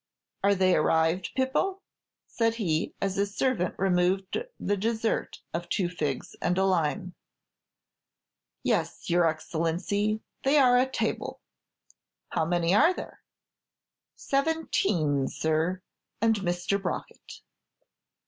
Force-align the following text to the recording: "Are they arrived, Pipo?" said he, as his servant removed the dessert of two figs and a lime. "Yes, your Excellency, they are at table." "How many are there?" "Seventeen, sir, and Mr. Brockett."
"Are 0.43 0.55
they 0.55 0.73
arrived, 0.75 1.29
Pipo?" 1.35 1.79
said 2.25 2.55
he, 2.55 2.95
as 2.99 3.17
his 3.17 3.35
servant 3.35 3.75
removed 3.77 4.43
the 4.59 4.75
dessert 4.75 5.43
of 5.53 5.69
two 5.69 5.89
figs 5.89 6.35
and 6.41 6.57
a 6.57 6.65
lime. 6.65 7.13
"Yes, 8.63 9.11
your 9.11 9.27
Excellency, 9.27 10.23
they 10.41 10.57
are 10.57 10.75
at 10.75 10.91
table." 10.91 11.39
"How 12.29 12.45
many 12.45 12.73
are 12.73 12.95
there?" 12.95 13.21
"Seventeen, 14.15 15.27
sir, 15.27 15.83
and 16.19 16.33
Mr. 16.37 16.81
Brockett." 16.81 17.41